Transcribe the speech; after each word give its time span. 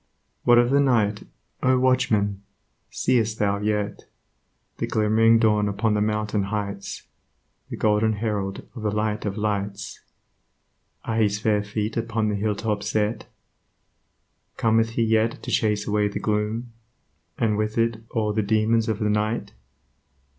What 0.45 0.57
of 0.57 0.71
the 0.71 0.79
night, 0.79 1.27
O 1.61 1.77
Watchman! 1.77 2.41
see'st 2.89 3.37
thou 3.37 3.59
yet 3.59 4.05
The 4.79 4.87
glimmering 4.87 5.37
dawn 5.37 5.69
upon 5.69 5.93
the 5.93 6.01
mountain 6.01 6.45
heights, 6.45 7.03
The 7.69 7.77
golden 7.77 8.13
Herald 8.13 8.67
of 8.75 8.81
the 8.81 8.89
Light 8.89 9.25
of 9.25 9.37
lights, 9.37 9.99
Are 11.05 11.17
his 11.17 11.37
fair 11.37 11.61
feet 11.63 11.97
upon 11.97 12.29
the 12.29 12.35
hilltops 12.35 12.89
set? 12.89 13.27
Cometh 14.57 14.89
he 14.93 15.03
yet 15.03 15.43
to 15.43 15.51
chase 15.51 15.87
away 15.87 16.07
the 16.07 16.17
gloom, 16.17 16.73
And 17.37 17.55
with 17.55 17.77
it 17.77 17.97
all 18.09 18.33
the 18.33 18.41
demons 18.41 18.89
of 18.89 18.97
the 18.97 19.07
Night? 19.11 19.53